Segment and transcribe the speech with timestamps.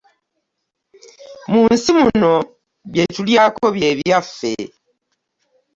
[1.51, 2.33] Mu nsi muno
[2.91, 4.51] bye tulyako bye byaffe.